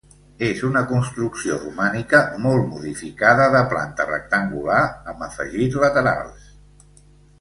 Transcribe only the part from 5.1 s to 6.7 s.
amb afegits laterals.